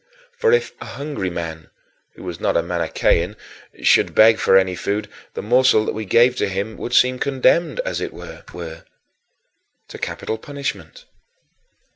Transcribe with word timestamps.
For, 0.39 0.51
if 0.51 0.71
a 0.81 0.85
hungry 0.85 1.29
man 1.29 1.69
who 2.15 2.23
was 2.23 2.39
not 2.39 2.57
a 2.57 2.63
Manichean 2.63 3.35
should 3.83 4.15
beg 4.15 4.39
for 4.39 4.57
any 4.57 4.75
food, 4.75 5.07
the 5.35 5.43
morsel 5.43 5.85
that 5.85 5.93
we 5.93 6.05
gave 6.05 6.35
to 6.37 6.49
him 6.49 6.75
would 6.77 6.95
seem 6.95 7.19
condemned, 7.19 7.79
as 7.85 8.01
it 8.01 8.11
were, 8.11 8.43
to 9.89 9.97
capital 9.99 10.39
punishment. 10.39 11.05